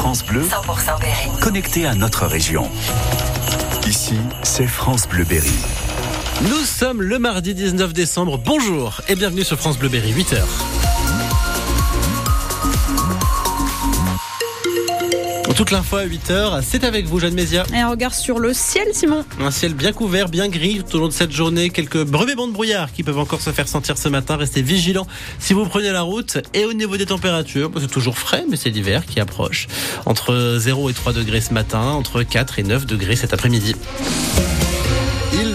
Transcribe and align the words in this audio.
France 0.00 0.24
Bleu, 0.24 0.40
100% 0.40 0.98
Berry. 0.98 1.40
connecté 1.42 1.84
à 1.84 1.94
notre 1.94 2.24
région. 2.24 2.70
Ici, 3.86 4.16
c'est 4.42 4.66
France 4.66 5.06
Bleu 5.06 5.24
Berry. 5.24 5.52
Nous 6.48 6.64
sommes 6.64 7.02
le 7.02 7.18
mardi 7.18 7.52
19 7.52 7.92
décembre. 7.92 8.38
Bonjour 8.38 9.02
et 9.08 9.14
bienvenue 9.14 9.44
sur 9.44 9.58
France 9.58 9.76
Bleu 9.76 9.90
Berry, 9.90 10.14
8h. 10.14 10.79
Toute 15.60 15.72
l'info 15.72 15.98
à 15.98 16.06
8h, 16.06 16.62
c'est 16.62 16.84
avec 16.84 17.04
vous, 17.04 17.20
Jeanne 17.20 17.34
Mézia. 17.34 17.64
Et 17.74 17.76
un 17.76 17.90
regard 17.90 18.14
sur 18.14 18.38
le 18.38 18.54
ciel, 18.54 18.88
Simon. 18.94 19.26
Un 19.38 19.50
ciel 19.50 19.74
bien 19.74 19.92
couvert, 19.92 20.30
bien 20.30 20.48
gris 20.48 20.82
tout 20.82 20.96
au 20.96 21.00
long 21.00 21.08
de 21.08 21.12
cette 21.12 21.32
journée. 21.32 21.68
Quelques 21.68 22.02
brevets 22.02 22.34
bancs 22.34 22.48
de 22.48 22.54
brouillard 22.54 22.90
qui 22.94 23.02
peuvent 23.02 23.18
encore 23.18 23.42
se 23.42 23.50
faire 23.50 23.68
sentir 23.68 23.98
ce 23.98 24.08
matin. 24.08 24.36
Restez 24.36 24.62
vigilants 24.62 25.06
si 25.38 25.52
vous 25.52 25.66
prenez 25.66 25.92
la 25.92 26.00
route. 26.00 26.38
Et 26.54 26.64
au 26.64 26.72
niveau 26.72 26.96
des 26.96 27.04
températures, 27.04 27.68
bah, 27.68 27.80
c'est 27.82 27.90
toujours 27.90 28.16
frais, 28.16 28.46
mais 28.48 28.56
c'est 28.56 28.70
l'hiver 28.70 29.04
qui 29.04 29.20
approche. 29.20 29.66
Entre 30.06 30.56
0 30.56 30.88
et 30.88 30.94
3 30.94 31.12
degrés 31.12 31.42
ce 31.42 31.52
matin, 31.52 31.82
entre 31.82 32.22
4 32.22 32.58
et 32.58 32.62
9 32.62 32.86
degrés 32.86 33.16
cet 33.16 33.34
après-midi. 33.34 33.74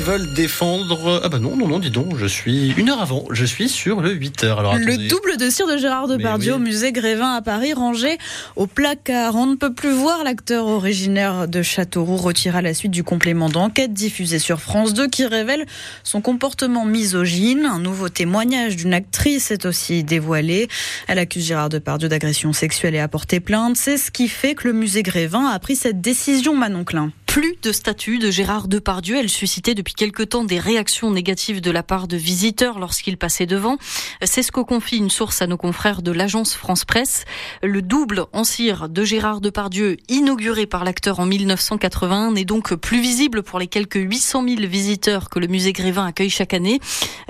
Veulent 0.05 0.33
défendre. 0.33 1.19
Ah 1.23 1.29
bah 1.29 1.39
non, 1.39 1.55
non, 1.55 1.67
non, 1.67 1.79
dis 1.79 1.89
donc, 1.89 2.15
je 2.15 2.27
suis 2.27 2.75
une 2.77 2.91
heure 2.91 3.01
avant. 3.01 3.25
Je 3.31 3.43
suis 3.43 3.67
sur 3.67 4.01
le 4.01 4.13
8h. 4.13 4.59
Alors, 4.59 4.75
Le 4.75 4.97
double 5.09 5.37
de 5.37 5.49
cire 5.49 5.65
de 5.65 5.77
Gérard 5.77 6.07
Depardieu 6.07 6.51
oui. 6.53 6.57
au 6.57 6.61
musée 6.61 6.91
Grévin 6.91 7.33
à 7.33 7.41
Paris, 7.41 7.73
rangé 7.73 8.19
au 8.55 8.67
placard. 8.67 9.35
On 9.35 9.47
ne 9.47 9.55
peut 9.55 9.73
plus 9.73 9.89
voir 9.89 10.23
l'acteur 10.23 10.67
originaire 10.67 11.47
de 11.47 11.63
Châteauroux 11.63 12.17
retiré 12.17 12.59
à 12.59 12.61
la 12.61 12.75
suite 12.75 12.91
du 12.91 13.03
complément 13.03 13.49
d'enquête 13.49 13.93
diffusé 13.93 14.37
sur 14.37 14.61
France 14.61 14.93
2 14.93 15.07
qui 15.07 15.25
révèle 15.25 15.65
son 16.03 16.21
comportement 16.21 16.85
misogyne. 16.85 17.65
Un 17.65 17.79
nouveau 17.79 18.07
témoignage 18.07 18.75
d'une 18.75 18.93
actrice 18.93 19.49
est 19.49 19.65
aussi 19.65 20.03
dévoilé. 20.03 20.67
Elle 21.07 21.17
accuse 21.17 21.47
Gérard 21.47 21.69
Depardieu 21.69 22.09
d'agression 22.09 22.53
sexuelle 22.53 22.93
et 22.93 22.99
a 22.99 23.07
porté 23.07 23.39
plainte. 23.39 23.75
C'est 23.75 23.97
ce 23.97 24.11
qui 24.11 24.27
fait 24.27 24.53
que 24.53 24.67
le 24.67 24.73
musée 24.73 25.01
Grévin 25.01 25.47
a 25.47 25.57
pris 25.57 25.75
cette 25.75 25.99
décision, 25.99 26.55
Manon 26.55 26.83
Klein. 26.83 27.11
Plus 27.35 27.57
de 27.61 27.73
statue 27.73 28.17
de 28.17 28.31
Gérard 28.31 28.69
Depardieu. 28.69 29.17
Elle 29.17 29.29
suscitait 29.29 29.75
depuis 29.75 29.93
quelque 29.93 30.23
temps 30.23 30.45
des 30.45 30.57
réactions 30.57 31.11
négatives 31.11 31.59
de 31.59 31.69
la 31.69 31.83
part 31.83 32.07
de 32.07 32.15
visiteurs 32.15 32.79
lorsqu'il 32.79 33.17
passait 33.17 33.45
devant. 33.45 33.77
C'est 34.23 34.41
ce 34.41 34.53
que 34.53 34.61
confie 34.61 34.95
une 34.95 35.09
source 35.09 35.41
à 35.41 35.47
nos 35.47 35.57
confrères 35.57 36.01
de 36.01 36.13
l'agence 36.13 36.53
France 36.53 36.85
Presse. 36.85 37.25
Le 37.61 37.81
double 37.81 38.23
en 38.31 38.45
cire 38.45 38.87
de 38.87 39.03
Gérard 39.03 39.41
Depardieu, 39.41 39.97
inauguré 40.07 40.65
par 40.65 40.85
l'acteur 40.85 41.19
en 41.19 41.25
1981, 41.25 42.31
n'est 42.31 42.45
donc 42.45 42.73
plus 42.75 43.01
visible 43.01 43.43
pour 43.43 43.59
les 43.59 43.67
quelques 43.67 43.95
800 43.95 44.45
000 44.47 44.61
visiteurs 44.61 45.29
que 45.29 45.39
le 45.39 45.47
musée 45.47 45.73
Grévin 45.73 46.05
accueille 46.05 46.29
chaque 46.29 46.53
année. 46.53 46.79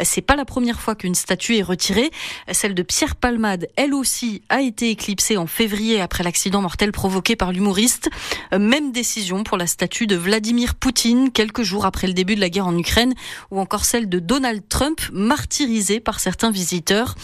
C'est 0.03 0.21
pas 0.21 0.35
la 0.35 0.45
première 0.45 0.81
fois 0.81 0.93
qu'une 0.93 1.15
statue 1.15 1.57
est 1.57 1.63
retirée. 1.63 2.11
Celle 2.51 2.75
de 2.75 2.83
Pierre 2.83 3.15
Palmade, 3.15 3.69
elle 3.75 3.95
aussi, 3.95 4.43
a 4.49 4.61
été 4.61 4.91
éclipsée 4.91 5.37
en 5.37 5.47
février 5.47 5.99
après 5.99 6.23
l'accident 6.23 6.61
mortel 6.61 6.91
provoqué 6.91 7.35
par 7.35 7.51
l'humoriste. 7.51 8.11
Même 8.55 8.91
décision 8.91 9.43
pour 9.43 9.57
la 9.57 9.65
statue 9.65 9.94
de 10.03 10.17
Vladimir 10.17 10.75
Poutine 10.75 11.31
quelques 11.31 11.63
jours 11.63 11.85
après 11.85 12.07
le 12.07 12.13
début 12.13 12.35
de 12.35 12.41
la 12.41 12.49
guerre 12.49 12.67
en 12.67 12.77
Ukraine 12.77 13.13
ou 13.49 13.61
encore 13.61 13.85
celle 13.85 14.09
de 14.09 14.19
Donald 14.19 14.61
Trump 14.67 14.99
martyrisé 15.13 16.01
par 16.01 16.19
certains 16.19 16.51
visiteurs. 16.51 17.15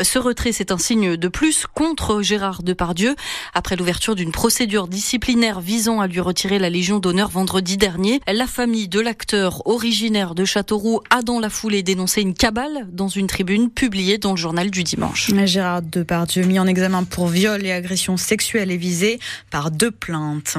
Ce 0.00 0.16
retrait, 0.16 0.52
c'est 0.52 0.70
un 0.70 0.78
signe 0.78 1.16
de 1.16 1.28
plus 1.28 1.66
contre 1.66 2.22
Gérard 2.22 2.62
Depardieu 2.62 3.16
après 3.52 3.74
l'ouverture 3.74 4.14
d'une 4.14 4.30
procédure 4.30 4.86
disciplinaire 4.86 5.60
visant 5.60 6.00
à 6.00 6.06
lui 6.06 6.20
retirer 6.20 6.60
la 6.60 6.70
Légion 6.70 7.00
d'honneur 7.00 7.30
vendredi 7.30 7.76
dernier. 7.76 8.20
La 8.32 8.46
famille 8.46 8.86
de 8.86 9.00
l'acteur 9.00 9.66
originaire 9.66 10.36
de 10.36 10.44
Châteauroux 10.44 11.00
a 11.10 11.22
dans 11.22 11.40
la 11.40 11.50
foulée 11.50 11.82
dénoncé 11.82 12.20
une 12.20 12.34
cabale 12.34 12.86
dans 12.92 13.08
une 13.08 13.26
tribune 13.26 13.70
publiée 13.70 14.18
dans 14.18 14.30
le 14.30 14.36
journal 14.36 14.70
du 14.70 14.84
dimanche. 14.84 15.32
Gérard 15.46 15.82
Depardieu 15.82 16.44
mis 16.44 16.60
en 16.60 16.68
examen 16.68 17.02
pour 17.02 17.26
viol 17.26 17.66
et 17.66 17.72
agression 17.72 18.16
sexuelle 18.16 18.70
est 18.70 18.76
visé 18.76 19.18
par 19.50 19.72
deux 19.72 19.90
plaintes. 19.90 20.58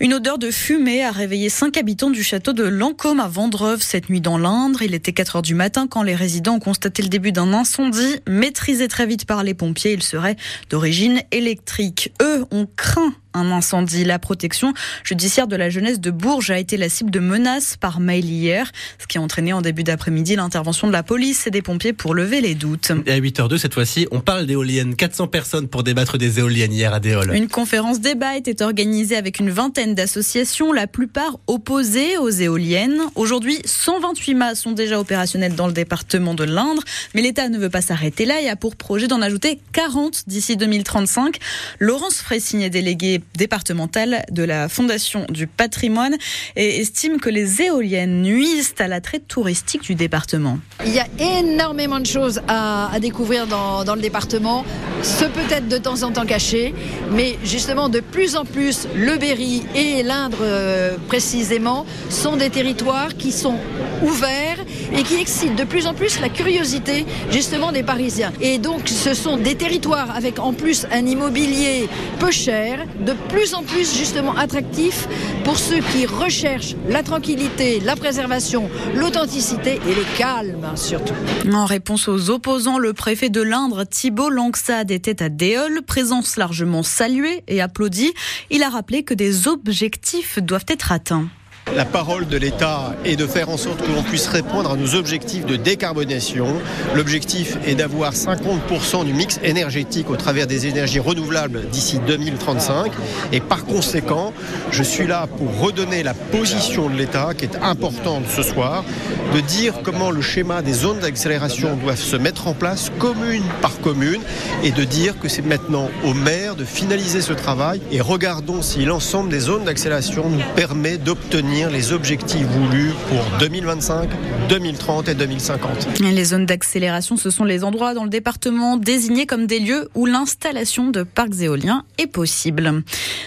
Une 0.00 0.14
odeur 0.14 0.38
de 0.38 0.52
fumée 0.52 0.99
a 1.02 1.10
réveillé 1.10 1.48
cinq 1.48 1.76
habitants 1.76 2.10
du 2.10 2.22
château 2.22 2.52
de 2.52 2.64
Lancôme 2.64 3.20
à 3.20 3.28
Vendreuve 3.28 3.82
cette 3.82 4.08
nuit 4.10 4.20
dans 4.20 4.38
l'Indre. 4.38 4.82
Il 4.82 4.94
était 4.94 5.12
4 5.12 5.36
heures 5.36 5.42
du 5.42 5.54
matin 5.54 5.86
quand 5.86 6.02
les 6.02 6.14
résidents 6.14 6.54
ont 6.54 6.60
constaté 6.60 7.02
le 7.02 7.08
début 7.08 7.32
d'un 7.32 7.52
incendie 7.52 8.16
maîtrisé 8.28 8.88
très 8.88 9.06
vite 9.06 9.24
par 9.24 9.42
les 9.42 9.54
pompiers. 9.54 9.92
Il 9.92 10.02
serait 10.02 10.36
d'origine 10.68 11.22
électrique. 11.30 12.12
Eux 12.22 12.44
ont 12.50 12.66
craint 12.76 13.14
un 13.34 13.50
incendie. 13.50 14.04
La 14.04 14.18
protection 14.18 14.72
judiciaire 15.04 15.46
de 15.46 15.56
la 15.56 15.70
jeunesse 15.70 16.00
de 16.00 16.10
Bourges 16.10 16.50
a 16.50 16.58
été 16.58 16.76
la 16.76 16.88
cible 16.88 17.10
de 17.10 17.20
menaces 17.20 17.76
par 17.76 18.00
mail 18.00 18.24
hier, 18.24 18.70
ce 18.98 19.06
qui 19.06 19.18
a 19.18 19.20
entraîné 19.20 19.52
en 19.52 19.62
début 19.62 19.84
d'après-midi 19.84 20.36
l'intervention 20.36 20.86
de 20.86 20.92
la 20.92 21.02
police 21.02 21.46
et 21.46 21.50
des 21.50 21.62
pompiers 21.62 21.92
pour 21.92 22.14
lever 22.14 22.40
les 22.40 22.54
doutes. 22.54 22.92
Et 23.06 23.12
à 23.12 23.20
8h02, 23.20 23.58
cette 23.58 23.74
fois-ci, 23.74 24.06
on 24.10 24.20
parle 24.20 24.46
d'éoliennes. 24.46 24.96
400 24.96 25.28
personnes 25.28 25.68
pour 25.68 25.82
débattre 25.82 26.18
des 26.18 26.38
éoliennes 26.38 26.72
hier 26.72 26.92
à 26.92 27.00
Déol. 27.00 27.34
Une 27.34 27.48
conférence 27.48 28.00
débat 28.00 28.36
était 28.36 28.62
organisée 28.62 29.16
avec 29.16 29.38
une 29.38 29.50
vingtaine 29.50 29.94
d'associations, 29.94 30.72
la 30.72 30.86
plupart 30.86 31.38
opposées 31.46 32.18
aux 32.18 32.28
éoliennes. 32.28 33.00
Aujourd'hui, 33.14 33.58
128 33.64 34.34
mâts 34.34 34.54
sont 34.54 34.72
déjà 34.72 34.98
opérationnels 35.00 35.54
dans 35.54 35.66
le 35.66 35.72
département 35.72 36.34
de 36.34 36.44
l'Indre, 36.44 36.82
mais 37.14 37.22
l'État 37.22 37.48
ne 37.48 37.58
veut 37.58 37.70
pas 37.70 37.80
s'arrêter 37.80 38.24
là 38.24 38.40
et 38.40 38.48
a 38.48 38.56
pour 38.56 38.76
projet 38.76 39.06
d'en 39.06 39.22
ajouter 39.22 39.60
40 39.72 40.24
d'ici 40.26 40.56
2035. 40.56 41.38
Laurence 41.78 42.20
Fressing, 42.20 42.68
déléguée 42.68 43.19
départementale 43.36 44.24
de 44.30 44.42
la 44.42 44.68
Fondation 44.68 45.26
du 45.28 45.46
patrimoine, 45.46 46.16
et 46.56 46.80
estime 46.80 47.20
que 47.20 47.30
les 47.30 47.62
éoliennes 47.62 48.22
nuisent 48.22 48.74
à 48.78 48.88
l'attrait 48.88 49.18
touristique 49.18 49.82
du 49.82 49.94
département. 49.94 50.58
Il 50.84 50.92
y 50.92 51.00
a 51.00 51.06
énormément 51.38 52.00
de 52.00 52.06
choses 52.06 52.40
à, 52.48 52.90
découvrir 53.00 53.46
dans, 53.46 53.94
le 53.94 54.00
département, 54.00 54.64
ce 55.02 55.24
peut 55.24 55.40
être 55.50 55.68
de 55.68 55.78
temps 55.78 56.02
en 56.02 56.12
temps 56.12 56.26
caché, 56.26 56.74
mais 57.12 57.38
justement 57.44 57.88
de 57.88 58.00
plus 58.00 58.36
en 58.36 58.44
plus, 58.44 58.86
le 58.94 59.16
Berry 59.16 59.62
et 59.74 60.02
l'Indre 60.02 60.38
euh, 60.42 60.96
précisément 61.08 61.86
sont 62.08 62.36
des 62.36 62.50
territoires 62.50 63.16
qui 63.16 63.32
sont 63.32 63.56
ouverts 64.02 64.58
et 64.92 65.02
qui 65.02 65.16
excitent 65.16 65.56
de 65.56 65.64
plus 65.64 65.86
en 65.86 65.94
plus 65.94 66.20
la 66.20 66.28
curiosité 66.28 67.06
justement 67.30 67.72
des 67.72 67.82
Parisiens. 67.82 68.32
Et 68.40 68.58
donc 68.58 68.88
ce 68.88 69.14
sont 69.14 69.36
des 69.36 69.54
territoires 69.54 70.14
avec 70.14 70.38
en 70.38 70.52
plus 70.52 70.86
un 70.92 71.06
immobilier 71.06 71.88
peu 72.18 72.30
cher, 72.30 72.86
de 73.00 73.12
plus 73.28 73.54
en 73.54 73.62
plus 73.62 73.96
justement 73.96 74.34
attractif 74.36 75.08
pour 75.44 75.58
ceux 75.58 75.80
qui 75.92 76.06
recherchent 76.06 76.74
la 76.88 77.02
tranquillité, 77.02 77.80
la 77.80 77.96
préservation, 77.96 78.70
l'authenticité 78.94 79.80
et 79.88 79.94
le 79.94 80.18
calme 80.18 80.66
surtout. 80.76 81.14
En 81.52 81.64
réponse 81.64 82.08
aux 82.08 82.30
opposants, 82.30 82.78
le 82.78 82.92
préfet 82.92 83.28
de 83.28 83.40
l'Indre, 83.40 83.84
Thibault 83.84 84.30
Langsade, 84.30 84.90
était 84.90 85.22
à 85.22 85.28
Déol, 85.28 85.82
présence 85.82 86.36
largement 86.36 86.82
saluée 86.82 87.42
et 87.48 87.60
applaudie. 87.60 88.12
Il 88.50 88.62
a 88.62 88.68
rappelé 88.68 89.02
que 89.02 89.14
des 89.14 89.48
objectifs 89.48 90.38
doivent 90.38 90.66
être 90.68 90.92
atteints. 90.92 91.28
La 91.76 91.84
parole 91.84 92.26
de 92.26 92.36
l'État 92.36 92.96
est 93.04 93.14
de 93.14 93.26
faire 93.28 93.48
en 93.48 93.56
sorte 93.56 93.80
que 93.80 93.92
l'on 93.92 94.02
puisse 94.02 94.26
répondre 94.26 94.72
à 94.72 94.76
nos 94.76 94.96
objectifs 94.96 95.46
de 95.46 95.54
décarbonation. 95.54 96.48
L'objectif 96.96 97.58
est 97.64 97.76
d'avoir 97.76 98.12
50% 98.12 99.04
du 99.04 99.12
mix 99.12 99.38
énergétique 99.44 100.10
au 100.10 100.16
travers 100.16 100.48
des 100.48 100.66
énergies 100.66 100.98
renouvelables 100.98 101.68
d'ici 101.70 102.00
2035. 102.04 102.90
Et 103.32 103.40
par 103.40 103.64
conséquent, 103.64 104.32
je 104.72 104.82
suis 104.82 105.06
là 105.06 105.28
pour 105.28 105.60
redonner 105.60 106.02
la 106.02 106.14
position 106.14 106.90
de 106.90 106.96
l'État, 106.96 107.34
qui 107.36 107.44
est 107.44 107.56
importante 107.62 108.24
ce 108.28 108.42
soir, 108.42 108.84
de 109.32 109.40
dire 109.40 109.74
comment 109.84 110.10
le 110.10 110.22
schéma 110.22 110.62
des 110.62 110.72
zones 110.72 110.98
d'accélération 110.98 111.76
doivent 111.76 112.00
se 112.00 112.16
mettre 112.16 112.48
en 112.48 112.54
place 112.54 112.90
commune 112.98 113.44
par 113.62 113.80
commune 113.80 114.22
et 114.64 114.72
de 114.72 114.82
dire 114.82 115.18
que 115.20 115.28
c'est 115.28 115.46
maintenant 115.46 115.88
aux 116.04 116.14
maires 116.14 116.56
de 116.56 116.64
finaliser 116.64 117.20
ce 117.20 117.32
travail 117.32 117.80
et 117.92 118.00
regardons 118.00 118.60
si 118.60 118.84
l'ensemble 118.84 119.28
des 119.28 119.40
zones 119.40 119.64
d'accélération 119.64 120.28
nous 120.28 120.42
permet 120.56 120.98
d'obtenir 120.98 121.59
les 121.68 121.92
objectifs 121.92 122.46
voulus 122.46 122.92
pour 123.08 123.38
2025, 123.38 124.08
2030 124.48 125.08
et 125.08 125.14
2050. 125.14 126.00
Et 126.00 126.10
les 126.10 126.24
zones 126.24 126.46
d'accélération, 126.46 127.16
ce 127.16 127.28
sont 127.28 127.44
les 127.44 127.64
endroits 127.64 127.92
dans 127.92 128.04
le 128.04 128.10
département 128.10 128.76
désignés 128.76 129.26
comme 129.26 129.46
des 129.46 129.58
lieux 129.58 129.88
où 129.94 130.06
l'installation 130.06 130.90
de 130.90 131.02
parcs 131.02 131.40
éoliens 131.40 131.84
est 131.98 132.06
possible. 132.06 132.82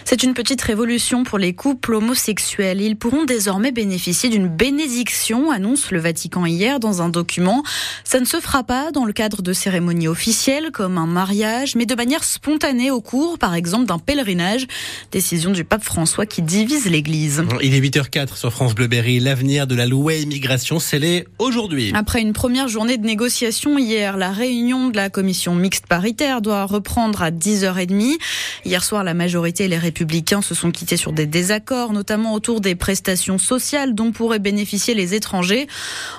C'est 0.06 0.24
une 0.24 0.34
petite 0.34 0.62
révolution 0.62 1.24
pour 1.24 1.38
les 1.38 1.54
couples 1.54 1.96
homosexuels. 1.96 2.82
Ils 2.82 2.96
pourront 2.96 3.26
désormais 3.26 3.72
bénéficier 3.72 4.30
d'une 4.30 4.48
bénédiction, 4.48 5.52
annonce 5.52 5.92
le 5.92 6.00
Vatican 6.00 6.46
hier 6.46 6.80
dans 6.80 7.02
un 7.02 7.10
document. 7.10 7.64
Ça 8.04 8.20
ne 8.20 8.26
se 8.26 8.40
fera 8.40 8.64
pas 8.64 8.92
dans 8.92 9.06
le 9.06 9.14
cadre 9.14 9.42
de 9.42 9.54
cérémonies 9.54 10.08
officielles 10.08 10.72
comme 10.72 10.98
un 10.98 11.08
mariage, 11.08 11.76
mais 11.76 11.86
de 11.86 11.96
manière 11.96 12.24
spontanée 12.24 12.90
au 12.90 13.02
cours, 13.02 13.38
par 13.38 13.54
exemple, 13.54 13.86
d'un 13.86 14.00
pèlerinage. 14.00 14.68
Décision 15.12 15.52
du 15.52 15.64
pape 15.64 15.84
François 15.84 16.26
qui 16.26 16.42
divise 16.42 16.86
l'Église. 16.86 17.44
Il 17.62 17.74
est 17.74 17.82
8h04 17.82 18.23
sur 18.32 18.52
France 18.52 18.74
Bleu 18.74 18.88
Berry. 18.88 19.20
L'avenir 19.20 19.68
de 19.68 19.76
la 19.76 19.86
loi 19.86 20.16
immigration 20.16 20.80
scellé 20.80 21.28
aujourd'hui. 21.40 21.92
Après 21.94 22.22
une 22.22 22.34
première 22.34 22.68
journée 22.68 22.98
de 22.98 23.06
négociation 23.06 23.78
hier, 23.78 24.18
la 24.18 24.32
réunion 24.32 24.90
de 24.90 24.96
la 24.96 25.10
commission 25.10 25.54
mixte 25.56 25.88
paritaire 25.88 26.42
doit 26.42 26.66
reprendre 26.66 27.22
à 27.22 27.32
10h30. 27.32 28.18
Hier 28.66 28.84
soir, 28.84 29.04
la 29.04 29.14
majorité 29.14 29.66
et 29.66 29.68
les 29.68 29.78
républicains 29.78 30.42
se 30.42 30.56
sont 30.56 30.72
quittés 30.72 30.98
sur 30.98 31.12
des 31.12 31.26
désaccords, 31.26 31.94
notamment 31.94 32.34
autour 32.34 32.62
des 32.62 32.76
prestations 32.76 33.38
sociales 33.38 33.94
dont 33.94 34.12
pourraient 34.12 34.40
bénéficier 34.40 34.94
les 34.94 35.14
étrangers. 35.14 35.68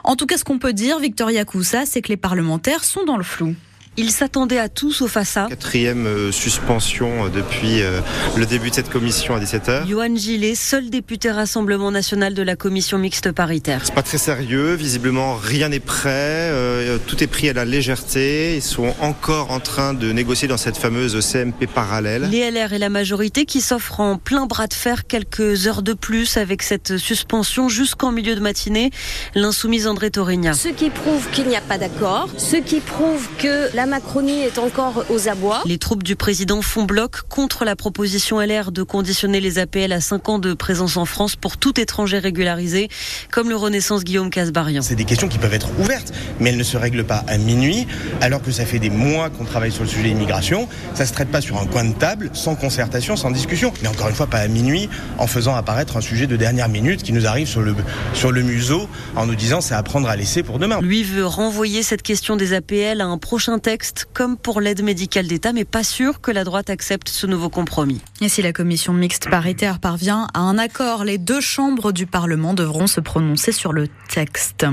En 0.05 0.17
tout 0.17 0.27
cas, 0.27 0.37
ce 0.37 0.45
qu'on 0.45 0.59
peut 0.59 0.75
dire, 0.75 0.99
Victoria 0.99 1.45
Coussa, 1.45 1.87
c'est 1.87 2.03
que 2.03 2.09
les 2.09 2.17
parlementaires 2.17 2.85
sont 2.85 3.05
dans 3.05 3.17
le 3.17 3.25
flou. 3.25 3.55
Ils 3.97 4.11
s'attendaient 4.11 4.59
à 4.59 4.69
tout 4.69 4.93
sauf 4.93 5.17
à 5.17 5.25
ça. 5.25 5.47
Quatrième 5.49 6.07
euh, 6.07 6.33
suspension 6.33 7.29
depuis 7.29 7.81
euh, 7.81 8.01
le 8.37 8.45
début 8.45 8.71
de 8.71 8.75
cette 8.75 8.91
commission 8.91 9.37
à 9.37 9.41
17h. 9.41 9.89
Johan 9.89 10.17
Gillet, 10.17 10.57
seul 10.57 10.91
député 10.91 11.31
Rassemblement 11.31 11.93
national 11.93 12.35
de 12.35 12.43
la 12.43 12.57
commission 12.57 12.99
mixte 12.99 13.31
paritaire. 13.31 13.83
C'est 13.85 13.95
pas 13.95 14.03
très 14.03 14.19
sérieux, 14.19 14.75
visiblement 14.75 15.37
rien 15.37 15.69
n'est 15.69 15.79
prêt, 15.79 16.11
euh, 16.11 16.99
tout 17.07 17.23
est 17.23 17.29
pris 17.29 17.49
à 17.49 17.53
la 17.53 17.65
légèreté. 17.65 18.57
Ils 18.57 18.63
sont 18.63 18.95
encore 19.01 19.53
en 19.53 19.61
train 19.61 19.95
de 19.95 20.11
négocier 20.11 20.49
dans 20.49 20.57
cette 20.57 20.77
fameuse 20.77 21.21
CMP 21.21 21.69
parallèle. 21.69 22.29
Les 22.33 22.51
LR 22.51 22.73
et 22.73 22.79
la 22.79 22.89
majorité 22.89 23.45
qui 23.45 23.61
s'offrent 23.61 24.01
en 24.01 24.17
plein 24.17 24.47
bras 24.47 24.67
de 24.67 24.75
fer 24.75 25.07
quelques 25.07 25.69
heures 25.69 25.83
de 25.83 25.93
plus 25.93 26.37
avec 26.37 26.65
cette 26.65 26.97
suspension 26.97 27.69
jusqu'en 27.69 28.11
milieu 28.11 28.35
de 28.35 28.41
matinée. 28.41 28.91
L'insoumise 29.37 29.87
André 29.87 30.11
Torigna. 30.11 30.55
Ce 30.55 30.69
qui 30.69 30.91
prouve 30.91 31.29
qu'il 31.31 31.47
n'y 31.47 31.57
a 31.57 31.61
pas 31.61 31.79
d'accord, 31.79 32.29
ce 32.39 32.57
qui 32.57 32.81
prouve 32.81 33.29
que 33.39 33.75
la 33.77 33.84
Macronie 33.87 34.41
est 34.43 34.59
encore 34.59 35.05
aux 35.11 35.29
abois. 35.29 35.63
Les 35.67 35.79
troupes 35.79 36.03
du 36.03 36.17
président 36.17 36.63
font 36.63 36.85
bloc 36.85 37.23
contre 37.29 37.65
la 37.65 37.77
proposition 37.77 38.41
LR 38.41 38.73
de 38.73 38.83
conditionner 38.83 39.41
les 39.41 39.59
APL 39.59 39.93
à 39.93 40.01
5 40.01 40.29
ans 40.29 40.39
de 40.39 40.55
présence 40.55 40.97
en 40.97 41.05
France 41.05 41.37
pour 41.37 41.57
tout 41.57 41.79
étranger 41.81 42.19
régularisé, 42.19 42.89
comme 43.31 43.49
le 43.49 43.57
Renaissance 43.57 44.05
Guillaume 44.05 44.31
Casbarian. 44.31 44.83
C'est 44.83 44.95
des 44.95 45.05
questions 45.05 45.29
qui 45.29 45.39
peuvent 45.39 45.55
être 45.55 45.69
ouvertes, 45.79 46.13
mais 46.41 46.51
elles 46.51 46.57
ne 46.57 46.63
se 46.63 46.77
règlent 46.77 47.05
pas 47.05 47.25
à 47.27 47.39
minuit, 47.39 47.87
alors 48.21 48.43
que 48.43 48.51
ça 48.51 48.65
fait 48.65 48.79
des 48.79 48.91
mois 48.91 49.31
qu'on 49.31 49.45
travaille 49.45 49.73
sur 49.73 49.83
le 49.83 49.89
sujet 49.89 50.11
immigration. 50.11 50.69
Ça 50.95 51.07
se 51.07 51.13
traite 51.13 51.29
pas 51.29 51.41
sur 51.41 51.59
un 51.59 51.67
coin 51.67 51.85
de 51.85 51.95
table, 51.95 52.31
sans 52.33 52.55
concertation, 52.55 53.17
sans 53.17 53.31
discussion. 53.31 53.73
Mais 53.83 53.89
encore 53.89 54.09
une 54.09 54.15
fois, 54.15 54.27
pas 54.27 54.39
à 54.39 54.49
minuit, 54.49 54.89
en 55.19 55.27
faisant 55.27 55.55
apparaître 55.55 55.97
un 55.97 56.01
sujet 56.01 56.27
de 56.27 56.37
dernière 56.37 56.69
minute 56.69 57.03
qui 57.03 57.13
nous 57.13 57.27
arrive 57.27 57.47
sur 57.47 57.61
le, 57.61 57.75
sur 58.15 58.33
le 58.33 58.43
museau 58.43 58.89
en 59.17 59.27
nous 59.27 59.35
disant 59.35 59.61
c'est 59.61 59.75
à 59.75 59.83
prendre 59.83 60.09
à 60.09 60.17
laisser 60.17 60.43
pour 60.43 60.59
demain. 60.59 60.81
Lui 60.81 61.03
veut 61.03 61.27
renvoyer 61.27 61.83
cette 61.83 62.03
question 62.03 62.37
des 62.37 62.53
APL 62.53 63.01
à 63.01 63.07
un 63.07 63.19
prochain 63.19 63.59
texte, 63.59 63.74
comme 64.13 64.37
pour 64.37 64.61
l'aide 64.61 64.83
médicale 64.83 65.27
d'État, 65.27 65.53
mais 65.53 65.65
pas 65.65 65.83
sûr 65.83 66.21
que 66.21 66.31
la 66.31 66.45
droite 66.45 66.71
accepte 66.71 67.09
ce 67.09 67.27
nouveau 67.27 67.49
compromis. 67.49 68.01
Et 68.21 68.29
si 68.29 68.43
la 68.43 68.53
commission 68.53 68.93
mixte 68.93 69.29
paritaire 69.29 69.79
parvient 69.79 70.29
à 70.35 70.41
un 70.41 70.59
accord, 70.59 71.05
les 71.05 71.19
deux 71.19 71.41
chambres 71.41 71.93
du 71.93 72.07
Parlement 72.07 72.55
devront 72.55 72.87
se 72.87 73.01
prononcer 73.01 73.53
sur 73.53 73.73
le 73.73 73.89
texte. 74.09 74.67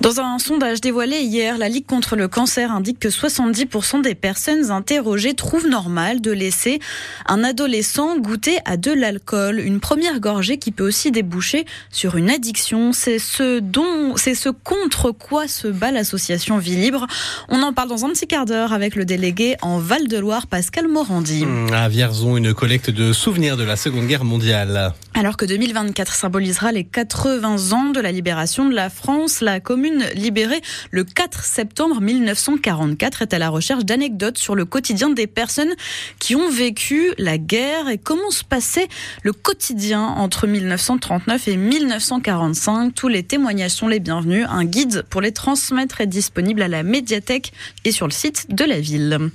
Dans 0.00 0.20
un 0.20 0.38
sondage 0.38 0.80
dévoilé 0.80 1.20
hier, 1.20 1.58
la 1.58 1.68
Ligue 1.68 1.86
contre 1.86 2.16
le 2.16 2.28
cancer 2.28 2.72
indique 2.72 2.98
que 2.98 3.08
70% 3.08 4.02
des 4.02 4.14
personnes 4.14 4.70
interrogées 4.70 5.34
trouvent 5.34 5.68
normal 5.68 6.20
de 6.20 6.30
laisser 6.30 6.80
un 7.26 7.44
adolescent 7.44 8.18
goûter 8.18 8.58
à 8.64 8.76
de 8.76 8.92
l'alcool, 8.92 9.60
une 9.60 9.80
première 9.80 10.20
gorgée 10.20 10.58
qui 10.58 10.72
peut 10.72 10.86
aussi 10.86 11.10
déboucher 11.10 11.64
sur 11.90 12.16
une 12.16 12.30
addiction. 12.30 12.92
C'est 12.92 13.18
ce 13.18 13.60
dont, 13.60 14.16
c'est 14.16 14.34
ce 14.34 14.48
contre 14.48 15.10
quoi 15.10 15.48
se 15.48 15.68
bat 15.68 15.90
l'association 15.90 16.58
Vie 16.58 16.76
Libre. 16.76 17.06
On 17.48 17.62
en 17.62 17.72
parle 17.72 17.88
dans 17.88 18.04
un 18.04 18.13
petit 18.14 18.28
quart 18.28 18.44
d'heure 18.44 18.72
avec 18.72 18.94
le 18.94 19.04
délégué 19.04 19.56
en 19.60 19.78
Val-de-Loire, 19.78 20.46
Pascal 20.46 20.86
Morandi. 20.86 21.44
Mmh, 21.44 21.72
à 21.72 21.88
Vierzon, 21.88 22.36
une 22.36 22.54
collecte 22.54 22.88
de 22.88 23.12
souvenirs 23.12 23.56
de 23.56 23.64
la 23.64 23.74
Seconde 23.74 24.06
Guerre 24.06 24.22
mondiale. 24.22 24.94
Alors 25.14 25.36
que 25.36 25.44
2024 25.44 26.12
symbolisera 26.14 26.70
les 26.70 26.84
80 26.84 27.72
ans 27.72 27.90
de 27.90 28.00
la 28.00 28.12
libération 28.12 28.68
de 28.68 28.74
la 28.74 28.88
France, 28.88 29.40
la 29.40 29.58
commune 29.58 30.04
libérée 30.14 30.60
le 30.92 31.02
4 31.02 31.42
septembre 31.42 32.00
1944 32.00 33.22
est 33.22 33.34
à 33.34 33.38
la 33.38 33.48
recherche 33.48 33.84
d'anecdotes 33.84 34.38
sur 34.38 34.54
le 34.54 34.64
quotidien 34.64 35.10
des 35.10 35.26
personnes 35.26 35.72
qui 36.20 36.36
ont 36.36 36.50
vécu 36.50 37.12
la 37.18 37.36
guerre 37.38 37.88
et 37.88 37.98
comment 37.98 38.30
se 38.30 38.44
passait 38.44 38.86
le 39.22 39.32
quotidien 39.32 40.02
entre 40.02 40.46
1939 40.46 41.48
et 41.48 41.56
1945. 41.56 42.94
Tous 42.94 43.08
les 43.08 43.24
témoignages 43.24 43.72
sont 43.72 43.88
les 43.88 44.00
bienvenus. 44.00 44.46
Un 44.48 44.64
guide 44.64 45.04
pour 45.10 45.20
les 45.20 45.32
transmettre 45.32 46.00
est 46.00 46.06
disponible 46.06 46.62
à 46.62 46.68
la 46.68 46.84
médiathèque 46.84 47.52
et 47.84 47.90
sur 47.90 48.03
le 48.06 48.12
site 48.12 48.54
de 48.54 48.64
la 48.64 48.80
ville. 48.80 49.30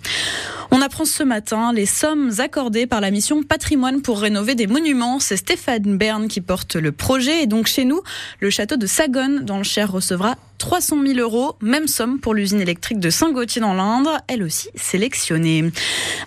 On 0.71 0.81
apprend 0.81 1.06
ce 1.06 1.24
matin 1.24 1.74
les 1.74 1.86
sommes 1.86 2.31
accordées 2.38 2.86
par 2.86 3.01
la 3.01 3.10
mission 3.10 3.42
Patrimoine 3.44 4.01
pour 4.01 4.19
rénover 4.19 4.56
des 4.56 4.68
monuments. 4.68 5.19
C'est 5.19 5.38
Stéphane 5.38 5.98
Bern 5.98 6.27
qui 6.27 6.42
porte 6.42 6.75
le 6.75 6.92
projet. 6.92 7.44
Et 7.44 7.48
donc 7.48 7.68
chez 7.68 7.86
nous, 7.86 8.01
le 8.39 8.50
château 8.50 8.77
de 8.77 8.86
Sagonne 8.86 9.45
dans 9.45 9.57
le 9.57 9.63
Cher 9.63 9.92
recevra 9.92 10.36
300 10.60 10.98
000 11.08 11.20
euros, 11.20 11.56
même 11.62 11.88
somme 11.88 12.20
pour 12.20 12.34
l'usine 12.34 12.60
électrique 12.60 13.00
de 13.00 13.10
Saint-Gauthier 13.10 13.62
dans 13.62 13.74
l'Indre, 13.74 14.20
elle 14.28 14.44
aussi 14.44 14.70
sélectionnée. 14.76 15.72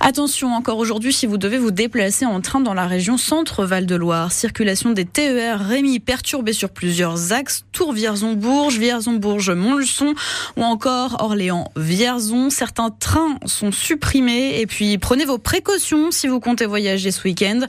Attention 0.00 0.54
encore 0.54 0.78
aujourd'hui 0.78 1.12
si 1.12 1.26
vous 1.26 1.36
devez 1.36 1.58
vous 1.58 1.70
déplacer 1.70 2.24
en 2.24 2.40
train 2.40 2.60
dans 2.60 2.74
la 2.74 2.86
région 2.86 3.18
centre-Val 3.18 3.86
de 3.86 3.94
Loire. 3.94 4.32
Circulation 4.32 4.90
des 4.90 5.04
TER 5.04 5.60
Rémy 5.60 6.00
perturbée 6.00 6.54
sur 6.54 6.70
plusieurs 6.70 7.32
axes, 7.32 7.64
Tours-Vierzon-Bourges, 7.72 8.78
Vierzon-Bourges-Montluçon 8.78 10.14
ou 10.56 10.62
encore 10.62 11.18
Orléans-Vierzon. 11.20 12.48
Certains 12.50 12.90
trains 12.90 13.36
sont 13.44 13.70
supprimés 13.70 14.60
et 14.60 14.66
puis 14.66 14.96
prenez 14.96 15.26
vos 15.26 15.38
précautions 15.38 16.10
si 16.10 16.26
vous 16.26 16.40
comptez 16.40 16.64
voyager 16.64 17.10
ce 17.10 17.22
week-end. 17.24 17.60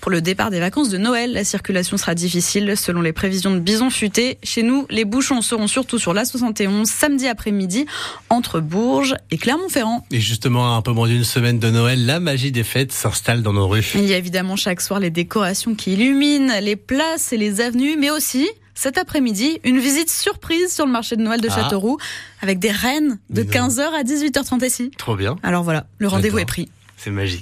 Pour 0.00 0.12
le 0.12 0.20
départ 0.20 0.50
des 0.50 0.60
vacances 0.60 0.88
de 0.88 0.98
Noël, 0.98 1.32
la 1.32 1.44
circulation 1.44 1.96
sera 1.96 2.14
difficile 2.14 2.76
selon 2.76 3.00
les 3.00 3.12
prévisions 3.12 3.50
de 3.50 3.58
Bison 3.58 3.90
Futé. 3.90 4.38
Chez 4.44 4.62
nous, 4.62 4.86
les 4.88 5.04
bouchons 5.04 5.42
seront 5.42 5.66
surtout 5.66 5.98
sur 5.98 6.11
la 6.14 6.24
71 6.24 6.88
samedi 6.88 7.26
après-midi 7.26 7.86
entre 8.30 8.60
Bourges 8.60 9.16
et 9.30 9.38
Clermont-Ferrand. 9.38 10.06
Et 10.10 10.20
justement, 10.20 10.74
à 10.74 10.76
un 10.76 10.82
peu 10.82 10.92
moins 10.92 11.08
d'une 11.08 11.24
semaine 11.24 11.58
de 11.58 11.70
Noël, 11.70 12.06
la 12.06 12.20
magie 12.20 12.52
des 12.52 12.64
fêtes 12.64 12.92
s'installe 12.92 13.42
dans 13.42 13.52
nos 13.52 13.68
rues. 13.68 13.84
Il 13.94 14.06
y 14.06 14.14
a 14.14 14.18
évidemment 14.18 14.56
chaque 14.56 14.80
soir 14.80 15.00
les 15.00 15.10
décorations 15.10 15.74
qui 15.74 15.94
illuminent 15.94 16.60
les 16.60 16.76
places 16.76 17.32
et 17.32 17.36
les 17.36 17.60
avenues, 17.60 17.96
mais 17.98 18.10
aussi 18.10 18.48
cet 18.74 18.98
après-midi, 18.98 19.60
une 19.64 19.78
visite 19.78 20.10
surprise 20.10 20.74
sur 20.74 20.86
le 20.86 20.92
marché 20.92 21.16
de 21.16 21.22
Noël 21.22 21.40
de 21.40 21.48
ah. 21.50 21.54
Châteauroux 21.54 21.98
avec 22.40 22.58
des 22.58 22.70
rennes 22.70 23.18
de 23.30 23.42
15h 23.42 23.80
à 23.80 24.02
18h30 24.02 24.66
ici. 24.66 24.90
Trop 24.96 25.14
bien. 25.14 25.36
Alors 25.42 25.62
voilà, 25.62 25.86
le 25.98 26.08
rendez-vous 26.08 26.38
est 26.38 26.44
pris. 26.44 26.68
C'est 26.96 27.10
magique. 27.10 27.40